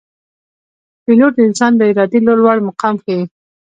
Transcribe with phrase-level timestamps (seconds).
[1.03, 3.21] پیلوټ د انسان د ارادې لوړ مقام ښيي.